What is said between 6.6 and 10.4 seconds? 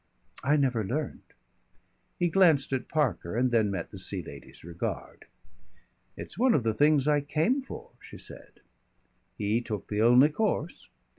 the things I came for," she said. He took the only